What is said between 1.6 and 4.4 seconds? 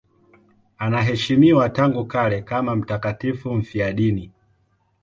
tangu kale kama mtakatifu mfiadini.